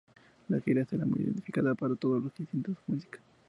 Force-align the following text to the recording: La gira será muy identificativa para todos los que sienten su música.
La 0.47 0.59
gira 0.61 0.83
será 0.83 1.05
muy 1.05 1.21
identificativa 1.21 1.75
para 1.75 1.95
todos 1.95 2.23
los 2.23 2.33
que 2.33 2.47
sienten 2.47 2.73
su 2.73 2.91
música. 2.91 3.19